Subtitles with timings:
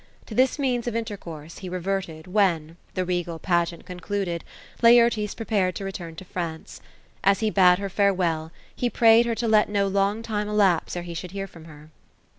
[0.25, 4.43] To this means of intercourse, he reverted, when.— the regal pageant concluded,—
[4.81, 6.81] Laertes prepared to return to France.
[7.23, 11.03] As he bade her farewell, be prayed her to let no long time elapse ere
[11.03, 11.91] he should hear from her.